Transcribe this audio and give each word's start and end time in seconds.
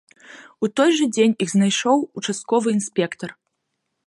У 0.67 0.69
той 0.79 0.95
жа 0.99 1.05
дзень 1.15 1.37
іх 1.47 1.53
знайшоў 1.55 2.01
участковы 2.23 2.67
інспектар. 2.79 3.29